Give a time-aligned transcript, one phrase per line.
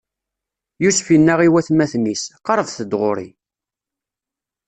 [0.83, 3.29] Yusef inna i watmaten-is: Qeṛṛbet-d ɣur-i!